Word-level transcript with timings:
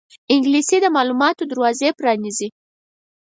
انګلیسي 0.33 0.77
د 0.81 0.85
معلوماتو 0.95 1.43
دروازې 1.51 1.89
پرانیزي 1.99 2.47